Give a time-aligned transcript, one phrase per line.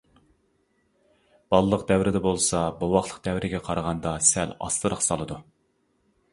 [1.55, 5.43] بالىلىق دەۋرىدە بولسا بوۋاقلىق دەۋرىگە قارىغاندا سەل ئاستىراق سالىدۇ.